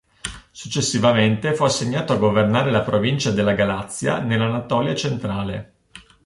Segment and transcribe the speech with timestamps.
[0.49, 5.73] Successivamente fu assegnato a governare la provincia della Galazia nell'Anatolia centrale.